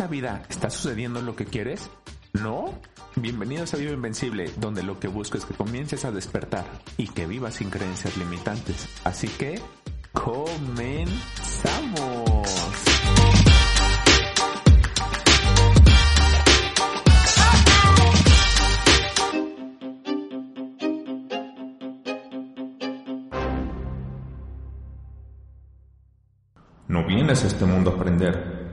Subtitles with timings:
[0.00, 1.90] esta vida está sucediendo lo que quieres?
[2.32, 2.72] ¿No?
[3.16, 6.64] Bienvenidos a Viva Invencible, donde lo que busco es que comiences a despertar
[6.96, 8.88] y que vivas sin creencias limitantes.
[9.04, 9.60] Así que,
[10.12, 10.80] comenzamos.
[26.88, 28.59] No vienes a este mundo a aprender,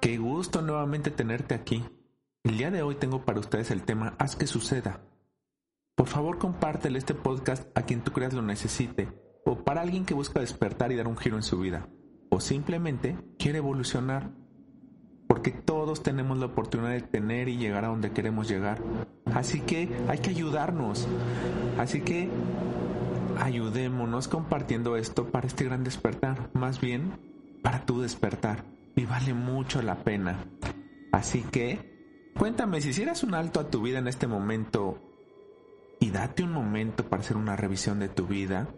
[0.00, 1.84] Qué gusto nuevamente tenerte aquí.
[2.44, 5.00] El día de hoy tengo para ustedes el tema Haz que suceda.
[5.96, 9.08] Por favor compártele este podcast a quien tú creas lo necesite,
[9.44, 11.88] o para alguien que busca despertar y dar un giro en su vida,
[12.30, 14.30] o simplemente quiere evolucionar
[15.26, 18.78] porque todos tenemos la oportunidad de tener y llegar a donde queremos llegar.
[19.34, 21.06] Así que hay que ayudarnos.
[21.78, 22.28] Así que
[23.40, 27.12] ayudémonos compartiendo esto para este gran despertar, más bien
[27.62, 28.64] para tu despertar.
[28.94, 30.46] Y vale mucho la pena.
[31.12, 34.98] Así que, cuéntame, si hicieras un alto a tu vida en este momento
[36.00, 38.68] y date un momento para hacer una revisión de tu vida,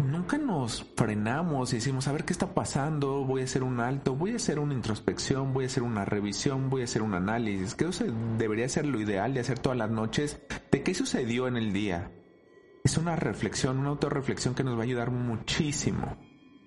[0.00, 4.14] nunca nos frenamos y decimos, a ver qué está pasando, voy a hacer un alto,
[4.14, 7.74] voy a hacer una introspección, voy a hacer una revisión, voy a hacer un análisis,
[7.74, 8.04] que eso
[8.38, 10.40] debería ser lo ideal de hacer todas las noches,
[10.70, 12.10] de qué sucedió en el día.
[12.84, 16.16] Es una reflexión, una autorreflexión que nos va a ayudar muchísimo,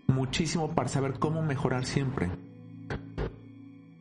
[0.07, 2.29] muchísimo para saber cómo mejorar siempre.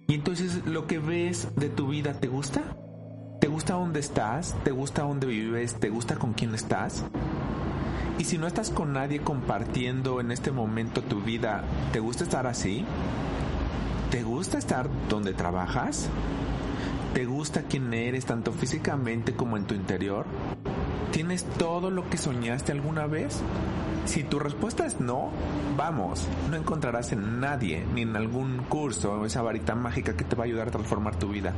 [0.09, 2.62] Y entonces lo que ves de tu vida, ¿te gusta?
[3.41, 4.54] ¿Te gusta dónde estás?
[4.62, 5.75] ¿Te gusta dónde vives?
[5.81, 7.04] ¿Te gusta con quién estás?
[8.19, 12.47] Y si no estás con nadie compartiendo en este momento tu vida, ¿te gusta estar
[12.47, 12.84] así?
[14.11, 16.09] ¿Te gusta estar donde trabajas?
[17.15, 20.27] ¿Te gusta quién eres tanto físicamente como en tu interior?
[21.11, 23.43] ¿Tienes todo lo que soñaste alguna vez?
[24.04, 25.30] Si tu respuesta es no,
[25.76, 30.42] vamos, no encontrarás en nadie ni en algún curso esa varita mágica que te va
[30.42, 31.54] a ayudar a transformar tu vida.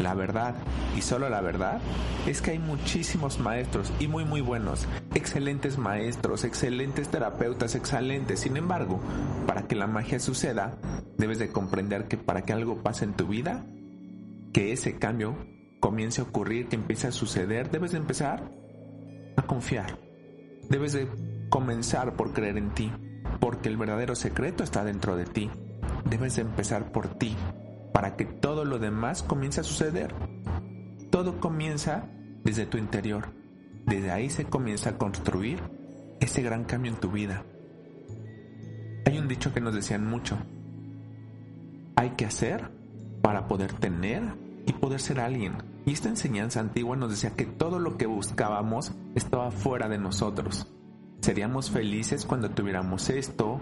[0.00, 0.54] La verdad,
[0.96, 1.80] y solo la verdad,
[2.26, 8.40] es que hay muchísimos maestros y muy muy buenos, excelentes maestros, excelentes terapeutas, excelentes.
[8.40, 9.00] Sin embargo,
[9.46, 10.78] para que la magia suceda,
[11.16, 13.64] debes de comprender que para que algo pase en tu vida,
[14.52, 15.36] que ese cambio
[15.80, 18.52] comience a ocurrir, que empiece a suceder, debes de empezar
[19.36, 19.98] a confiar.
[20.68, 21.08] Debes de
[21.48, 22.92] comenzar por creer en ti,
[23.40, 25.50] porque el verdadero secreto está dentro de ti.
[26.08, 27.36] Debes de empezar por ti,
[27.92, 30.14] para que todo lo demás comience a suceder.
[31.10, 32.08] Todo comienza
[32.44, 33.28] desde tu interior.
[33.86, 35.60] Desde ahí se comienza a construir
[36.20, 37.44] ese gran cambio en tu vida.
[39.06, 40.36] Hay un dicho que nos decían mucho.
[41.96, 42.70] Hay que hacer
[43.22, 44.22] para poder tener
[44.66, 45.54] y poder ser alguien.
[45.86, 50.66] Y esta enseñanza antigua nos decía que todo lo que buscábamos estaba fuera de nosotros.
[51.20, 53.60] Seríamos felices cuando tuviéramos esto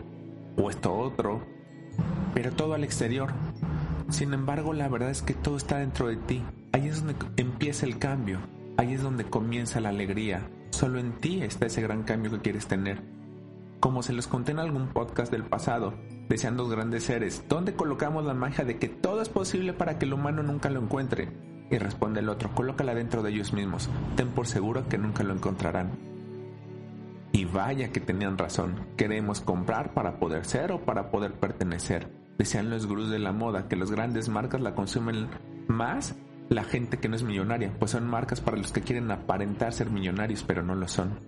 [0.57, 1.43] o esto otro,
[2.35, 3.33] pero todo al exterior.
[4.11, 6.43] Sin embargo, la verdad es que todo está dentro de ti.
[6.73, 8.41] Ahí es donde empieza el cambio.
[8.77, 10.49] Ahí es donde comienza la alegría.
[10.71, 13.03] Solo en ti está ese gran cambio que quieres tener.
[13.81, 15.95] Como se los conté en algún podcast del pasado,
[16.29, 20.05] decían dos grandes seres, ¿dónde colocamos la magia de que todo es posible para que
[20.05, 21.31] el humano nunca lo encuentre?
[21.71, 25.35] Y responde el otro, colócala dentro de ellos mismos, ten por seguro que nunca lo
[25.35, 26.16] encontrarán.
[27.37, 32.09] Y vaya que tenían razón, queremos comprar para poder ser o para poder pertenecer.
[32.39, 35.29] Decían los gurús de la moda que las grandes marcas la consumen
[35.69, 36.15] más
[36.49, 39.91] la gente que no es millonaria, pues son marcas para los que quieren aparentar ser
[39.91, 41.21] millonarios, pero no lo son.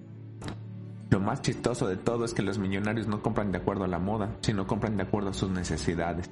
[1.10, 3.98] Lo más chistoso de todo es que los millonarios no compran de acuerdo a la
[3.98, 6.30] moda, sino compran de acuerdo a sus necesidades.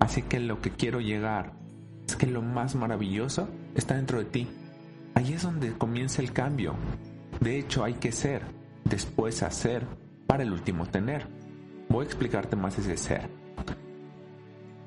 [0.00, 1.52] Así que lo que quiero llegar
[2.06, 4.48] es que lo más maravilloso está dentro de ti.
[5.14, 6.76] Ahí es donde comienza el cambio.
[7.40, 8.42] De hecho, hay que ser,
[8.84, 9.86] después hacer,
[10.26, 11.26] para el último tener.
[11.88, 13.30] Voy a explicarte más ese ser.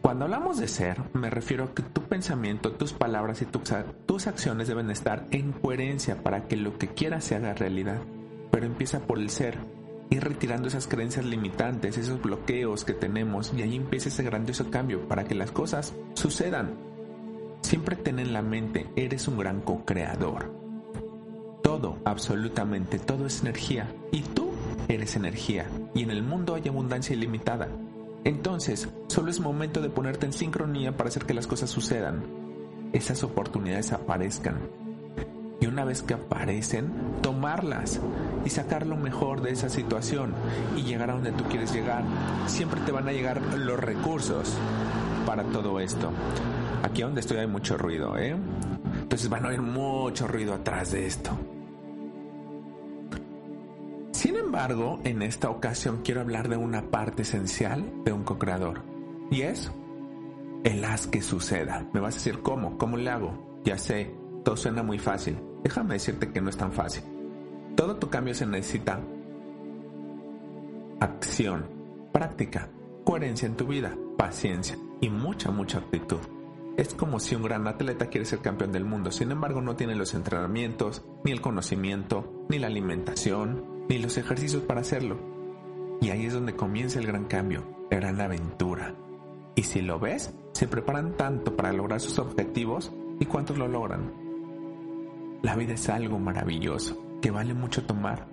[0.02, 4.68] Cuando hablamos de ser, me refiero a que tu pensamiento, tus palabras y tus acciones
[4.68, 8.02] deben estar en coherencia para que lo que quieras se haga realidad.
[8.52, 9.58] Pero empieza por el ser,
[10.10, 15.08] ir retirando esas creencias limitantes, esos bloqueos que tenemos y ahí empieza ese grandioso cambio
[15.08, 16.78] para que las cosas sucedan.
[17.62, 20.61] Siempre ten en la mente, eres un gran co-creador
[21.82, 23.92] todo, absolutamente todo es energía.
[24.12, 24.52] Y tú
[24.88, 25.66] eres energía.
[25.96, 27.70] Y en el mundo hay abundancia ilimitada.
[28.24, 32.24] Entonces, solo es momento de ponerte en sincronía para hacer que las cosas sucedan.
[32.94, 34.60] Esas oportunidades aparezcan.
[35.60, 36.92] Y una vez que aparecen,
[37.22, 38.00] tomarlas
[38.46, 40.34] y sacar lo mejor de esa situación
[40.76, 42.04] y llegar a donde tú quieres llegar.
[42.46, 44.56] Siempre te van a llegar los recursos
[45.26, 46.12] para todo esto.
[46.84, 48.36] Aquí donde estoy hay mucho ruido, ¿eh?
[49.02, 51.38] Entonces van a oír mucho ruido atrás de esto.
[54.52, 58.84] Embargo, en esta ocasión quiero hablar de una parte esencial de un co-creador.
[59.32, 59.72] Y es
[60.66, 61.88] el haz que suceda.
[61.94, 63.62] Me vas a decir cómo, cómo le hago.
[63.64, 64.14] Ya sé,
[64.44, 65.40] todo suena muy fácil.
[65.64, 67.02] Déjame decirte que no es tan fácil.
[67.78, 69.00] Todo tu cambio se necesita
[71.00, 71.70] acción,
[72.12, 72.68] práctica,
[73.06, 76.20] coherencia en tu vida, paciencia y mucha, mucha actitud.
[76.76, 79.96] Es como si un gran atleta quiere ser campeón del mundo, sin embargo no tiene
[79.96, 85.18] los entrenamientos, ni el conocimiento, ni la alimentación, ni los ejercicios para hacerlo.
[86.00, 88.96] Y ahí es donde comienza el gran cambio, la gran aventura.
[89.54, 94.14] Y si lo ves, se preparan tanto para lograr sus objetivos y cuántos lo logran.
[95.42, 98.28] La vida es algo maravilloso, que vale mucho tomar,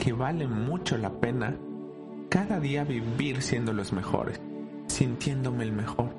[0.00, 1.56] que vale mucho la pena
[2.28, 4.40] cada día vivir siendo los mejores,
[4.88, 6.10] sintiéndome el mejor.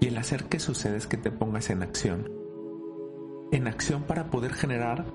[0.00, 2.30] Y el hacer que suceda es que te pongas en acción.
[3.52, 5.06] En acción para poder generar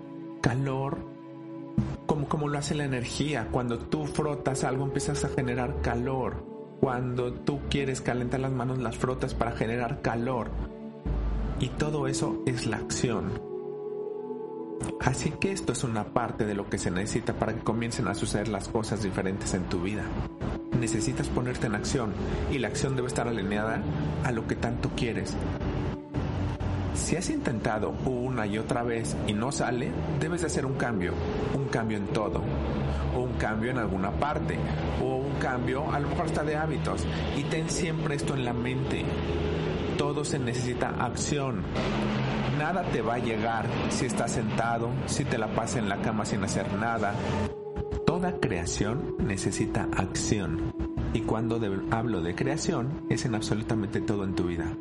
[0.42, 1.15] calor,
[2.06, 3.48] como, como lo hace la energía.
[3.52, 6.46] Cuando tú frotas algo empiezas a generar calor.
[6.80, 10.50] Cuando tú quieres calentar las manos las frotas para generar calor.
[11.60, 13.56] Y todo eso es la acción.
[15.00, 18.16] Así que esto es una parte de lo que se necesita para que comiencen a
[18.16, 20.04] suceder las cosas diferentes en tu vida.
[20.80, 22.12] Necesitas ponerte en acción
[22.52, 23.82] y la acción debe estar alineada
[24.24, 25.36] a lo que tanto quieres.
[26.96, 31.14] Si has intentado una y otra vez y no sale, debes de hacer un cambio,
[31.54, 32.42] un cambio en todo,
[33.16, 34.58] o un cambio en alguna parte,
[35.04, 37.06] o un cambio a lo mejor hasta de hábitos.
[37.38, 39.04] Y ten siempre esto en la mente.
[39.98, 41.64] Todo se necesita acción.
[42.58, 46.26] Nada te va a llegar si estás sentado, si te la pasas en la cama
[46.26, 47.14] sin hacer nada.
[48.06, 50.74] Toda creación necesita acción.
[51.14, 51.60] Y cuando
[51.92, 54.76] hablo de creación, es en absolutamente todo en tu vida.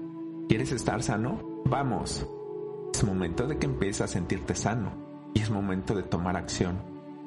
[0.54, 1.40] ¿Quieres estar sano?
[1.64, 2.24] Vamos.
[2.94, 4.92] Es momento de que empieces a sentirte sano.
[5.34, 6.78] Y es momento de tomar acción.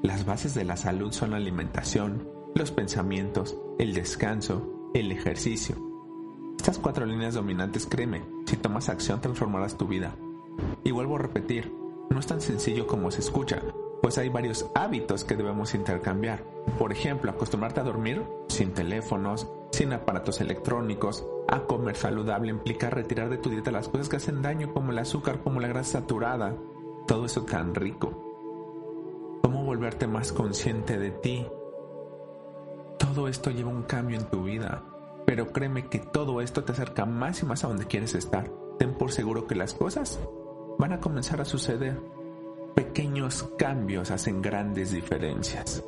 [0.01, 2.25] Las bases de la salud son la alimentación,
[2.55, 5.75] los pensamientos, el descanso, el ejercicio.
[6.57, 10.15] Estas cuatro líneas dominantes, créeme, si tomas acción transformarás tu vida.
[10.85, 11.69] Y vuelvo a repetir,
[12.09, 13.61] no es tan sencillo como se escucha,
[14.01, 16.45] pues hay varios hábitos que debemos intercambiar.
[16.79, 23.29] Por ejemplo, acostumbrarte a dormir sin teléfonos, sin aparatos electrónicos, a comer saludable implica retirar
[23.29, 26.55] de tu dieta las cosas que hacen daño como el azúcar, como la grasa saturada,
[27.05, 29.39] todo eso tan rico.
[29.43, 31.45] ¿Cómo volverte más consciente de ti?
[32.97, 34.83] Todo esto lleva un cambio en tu vida,
[35.27, 38.49] pero créeme que todo esto te acerca más y más a donde quieres estar.
[38.79, 40.19] Ten por seguro que las cosas
[40.79, 42.01] van a comenzar a suceder.
[42.73, 45.83] Pequeños cambios hacen grandes diferencias.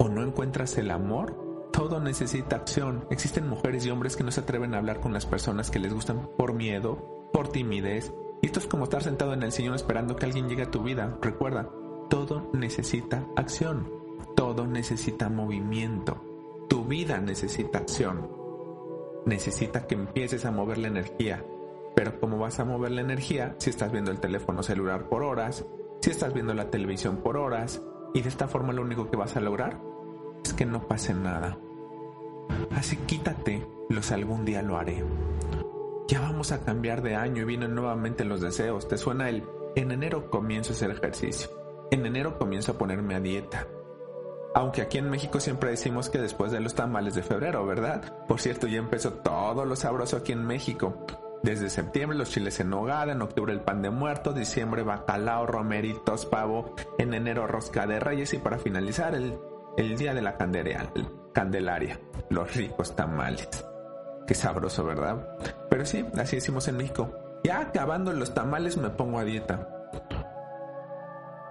[0.00, 1.49] ¿O no encuentras el amor?
[1.80, 3.06] Todo necesita acción.
[3.08, 5.94] Existen mujeres y hombres que no se atreven a hablar con las personas que les
[5.94, 8.12] gustan por miedo, por timidez.
[8.42, 10.82] Y esto es como estar sentado en el sillón esperando que alguien llegue a tu
[10.82, 11.16] vida.
[11.22, 11.70] Recuerda,
[12.10, 13.90] todo necesita acción.
[14.36, 16.22] Todo necesita movimiento.
[16.68, 18.30] Tu vida necesita acción.
[19.24, 21.42] Necesita que empieces a mover la energía,
[21.96, 25.64] pero ¿cómo vas a mover la energía si estás viendo el teléfono celular por horas,
[26.02, 27.80] si estás viendo la televisión por horas?
[28.12, 29.80] Y de esta forma lo único que vas a lograr
[30.44, 31.56] es que no pase nada.
[32.70, 35.04] Así quítate los algún día lo haré.
[36.08, 38.88] Ya vamos a cambiar de año y vienen nuevamente los deseos.
[38.88, 39.44] ¿Te suena el
[39.76, 41.50] en enero comienzo a hacer ejercicio?
[41.90, 43.66] En enero comienzo a ponerme a dieta.
[44.54, 48.26] Aunque aquí en México siempre decimos que después de los tamales de febrero, ¿verdad?
[48.26, 51.06] Por cierto, ya empezó todo lo sabroso aquí en México.
[51.42, 56.26] Desde septiembre los chiles en nogada, en octubre el pan de muerto, diciembre bacalao, romeritos,
[56.26, 59.38] pavo, en enero rosca de reyes y para finalizar el,
[59.80, 63.48] el día de la candelaria, los ricos tamales.
[64.26, 65.26] Qué sabroso, ¿verdad?
[65.68, 67.12] Pero sí, así decimos en México.
[67.42, 69.68] Ya acabando los tamales me pongo a dieta.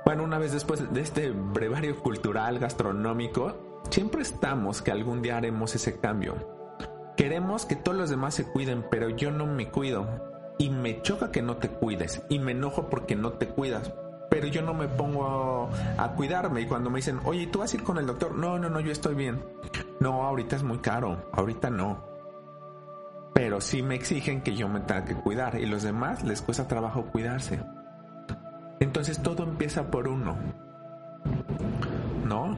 [0.05, 5.75] Bueno, una vez después de este brevario cultural gastronómico, siempre estamos que algún día haremos
[5.75, 6.59] ese cambio
[7.19, 10.07] Queremos que todos los demás se cuiden, pero yo no me cuido.
[10.57, 12.23] Y me choca que no te cuides.
[12.29, 13.93] Y me enojo porque no te cuidas.
[14.29, 16.61] Pero yo no me pongo a, cuidarme.
[16.61, 18.35] Y cuando me dicen, oye, ¿tú vas a ir con el doctor?
[18.35, 19.43] No, no, no, yo estoy bien.
[19.99, 21.29] No, ahorita es muy caro.
[21.33, 22.03] Ahorita no.
[23.33, 25.59] Pero sí me exigen que yo me tenga que cuidar.
[25.59, 27.59] Y los demás les cuesta trabajo cuidarse.
[28.79, 30.37] Entonces todo empieza por uno.
[32.25, 32.55] ¿No?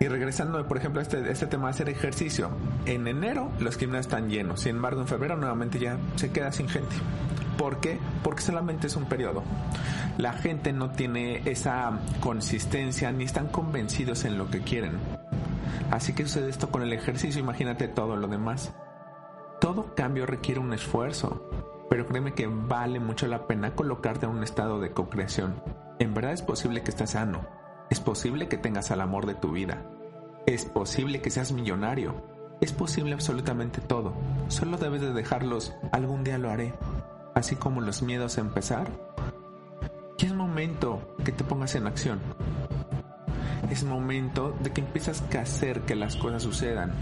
[0.00, 2.50] Y regresando, por ejemplo, a este, este tema de hacer ejercicio.
[2.86, 4.62] En enero los gimnasios están llenos.
[4.62, 6.96] Sin embargo, en febrero nuevamente ya se queda sin gente.
[7.56, 8.00] ¿Por qué?
[8.22, 9.42] Porque solamente es un periodo.
[10.18, 14.92] La gente no tiene esa consistencia ni están convencidos en lo que quieren.
[15.90, 18.72] Así que sucede esto con el ejercicio, imagínate todo lo demás.
[19.60, 21.48] Todo cambio requiere un esfuerzo,
[21.88, 25.62] pero créeme que vale mucho la pena colocarte en un estado de co-creación.
[25.98, 27.46] En verdad es posible que estés sano,
[27.90, 29.82] es posible que tengas al amor de tu vida,
[30.46, 32.14] es posible que seas millonario,
[32.60, 34.14] es posible absolutamente todo,
[34.48, 36.72] solo debes de dejarlos, algún día lo haré,
[37.34, 38.90] así como los miedos a empezar.
[40.18, 42.20] Y es momento que te pongas en acción.
[43.70, 46.92] Es momento de que empiezas a hacer que las cosas sucedan.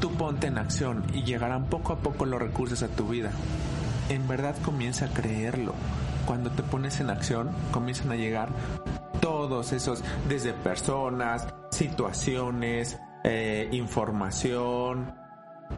[0.00, 3.30] Tú ponte en acción y llegarán poco a poco los recursos a tu vida.
[4.08, 5.74] En verdad comienza a creerlo.
[6.26, 8.50] Cuando te pones en acción, comienzan a llegar
[9.20, 15.14] todos esos, desde personas, situaciones, eh, información,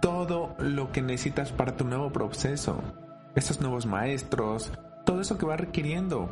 [0.00, 2.82] todo lo que necesitas para tu nuevo proceso.
[3.34, 4.72] Esos nuevos maestros,
[5.04, 6.28] todo eso que va requiriendo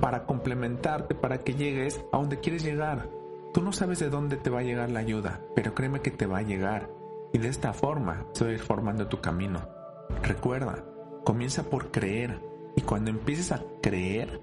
[0.00, 3.08] para complementarte, para que llegues a donde quieres llegar.
[3.52, 6.26] Tú no sabes de dónde te va a llegar la ayuda, pero créeme que te
[6.26, 6.88] va a llegar.
[7.32, 9.68] Y de esta forma se va a ir formando tu camino.
[10.22, 10.84] Recuerda,
[11.24, 12.40] comienza por creer.
[12.76, 14.40] Y cuando empieces a creer,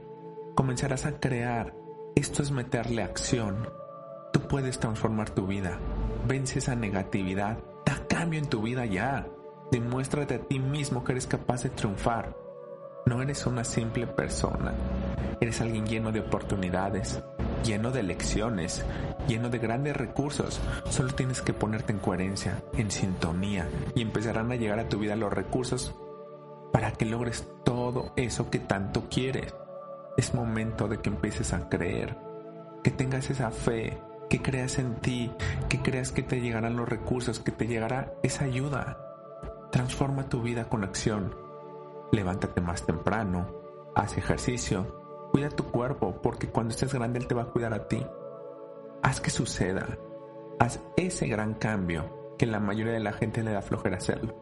[0.56, 1.74] comenzarás a crear.
[2.16, 3.68] Esto es meterle acción.
[4.32, 5.80] Tú puedes transformar tu vida.
[6.28, 7.58] Vence esa negatividad.
[7.86, 9.28] Da cambio en tu vida ya.
[9.72, 12.36] Demuéstrate a ti mismo que eres capaz de triunfar.
[13.06, 14.74] No eres una simple persona.
[15.40, 17.22] Eres alguien lleno de oportunidades,
[17.64, 18.84] lleno de lecciones,
[19.28, 20.60] lleno de grandes recursos.
[20.90, 25.16] Solo tienes que ponerte en coherencia, en sintonía, y empezarán a llegar a tu vida
[25.16, 25.96] los recursos
[26.74, 29.54] para que logres todo eso que tanto quieres.
[30.18, 32.18] Es momento de que empieces a creer,
[32.84, 34.00] que tengas esa fe,
[34.30, 35.32] que creas en ti,
[35.70, 39.09] que creas que te llegarán los recursos, que te llegará esa ayuda.
[39.72, 41.36] Transforma tu vida con acción.
[42.12, 43.48] Levántate más temprano,
[43.96, 45.00] haz ejercicio,
[45.32, 48.04] Cuida tu cuerpo porque cuando estés grande Él te va a cuidar a ti.
[49.04, 49.98] Haz que suceda.
[50.60, 54.34] Haz ese gran cambio que la mayoría de la gente le da flojera hacerlo.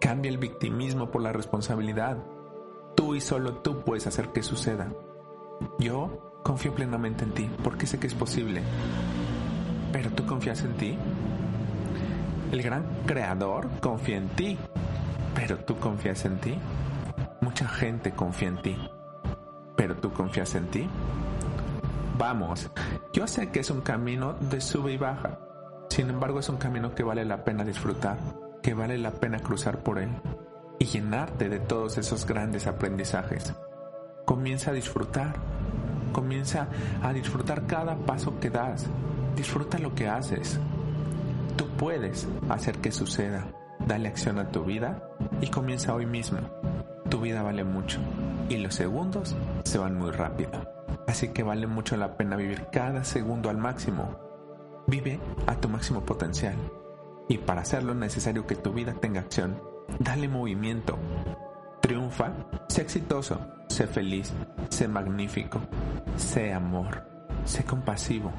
[0.00, 2.18] Cambia el victimismo por la responsabilidad.
[2.94, 4.92] Tú y solo tú puedes hacer que suceda.
[5.78, 8.62] Yo confío plenamente en ti porque sé que es posible.
[9.92, 10.98] Pero tú confías en ti.
[12.54, 14.56] El gran creador confía en ti.
[15.34, 16.56] Pero tú confías en ti.
[17.40, 18.78] Mucha gente confía en ti
[19.76, 20.88] pero tú confías en ti.
[22.16, 22.70] Vamos,
[23.12, 25.38] yo sé que es un camino de sube y baja,
[25.90, 28.18] sin embargo es un camino que vale la pena disfrutar,
[28.62, 30.10] que vale la pena cruzar por él
[30.78, 33.52] y llenarte de todos esos grandes aprendizajes.
[34.24, 35.34] Comienza a disfrutar,
[36.12, 36.68] comienza
[37.02, 38.86] a disfrutar cada paso que das,
[39.36, 40.58] disfruta lo que haces.
[41.56, 43.46] Tú puedes hacer que suceda,
[43.86, 45.02] dale acción a tu vida
[45.40, 46.38] y comienza hoy mismo.
[47.08, 48.00] Tu vida vale mucho
[48.48, 50.50] y los segundos se van muy rápido.
[51.06, 54.16] Así que vale mucho la pena vivir cada segundo al máximo.
[54.86, 56.56] Vive a tu máximo potencial.
[57.28, 59.62] Y para hacerlo es necesario que tu vida tenga acción.
[59.98, 60.98] Dale movimiento.
[61.80, 62.32] Triunfa,
[62.68, 64.32] sé exitoso, sé feliz,
[64.70, 65.60] sé magnífico,
[66.16, 67.06] sé amor,
[67.44, 68.32] sé compasivo.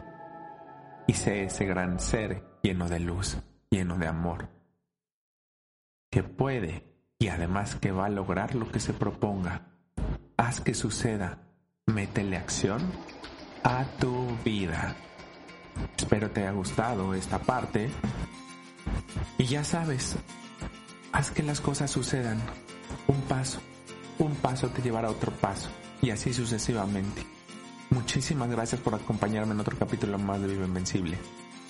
[1.07, 3.37] Y sé ese gran ser lleno de luz,
[3.69, 4.49] lleno de amor.
[6.09, 6.83] Que puede
[7.19, 9.75] y además que va a lograr lo que se proponga
[10.37, 11.39] haz que suceda,
[11.87, 12.81] métele acción
[13.63, 14.95] a tu vida.
[15.97, 17.89] Espero te haya gustado esta parte.
[19.37, 20.17] Y ya sabes,
[21.11, 22.39] haz que las cosas sucedan.
[23.07, 23.59] Un paso,
[24.19, 25.69] un paso te llevará a otro paso.
[26.01, 27.23] Y así sucesivamente.
[27.89, 31.17] Muchísimas gracias por acompañarme en otro capítulo más de Vive Invencible.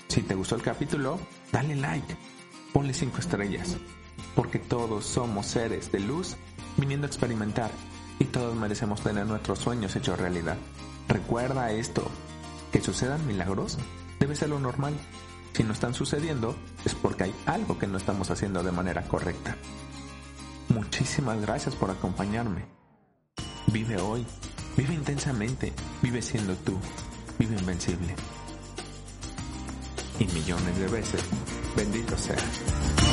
[0.07, 1.19] Si te gustó el capítulo,
[1.51, 2.15] dale like,
[2.73, 3.77] ponle 5 estrellas,
[4.35, 6.35] porque todos somos seres de luz
[6.77, 7.71] viniendo a experimentar
[8.19, 10.57] y todos merecemos tener nuestros sueños hechos realidad.
[11.07, 12.09] Recuerda esto,
[12.71, 13.77] que sucedan milagros
[14.19, 14.93] debe ser lo normal.
[15.53, 19.55] Si no están sucediendo es porque hay algo que no estamos haciendo de manera correcta.
[20.69, 22.65] Muchísimas gracias por acompañarme.
[23.67, 24.25] Vive hoy,
[24.77, 26.77] vive intensamente, vive siendo tú,
[27.39, 28.15] vive invencible.
[30.19, 31.21] Y millones de veces,
[31.75, 33.04] bendito sea.